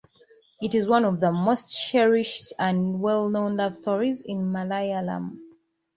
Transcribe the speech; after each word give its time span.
It 0.59 0.73
is 0.73 0.87
one 0.89 1.05
of 1.05 1.19
the 1.19 1.31
most 1.31 1.65
cherished 1.69 2.53
and 2.57 3.01
well-known 3.01 3.55
love 3.57 3.75
stories 3.75 4.19
in 4.21 4.51
Malayalam. 4.51 5.37